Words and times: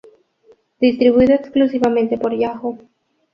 Distribuido 0.79 1.35
exclusivamente 1.35 2.17
por 2.17 2.35
Yahoo! 2.35 2.79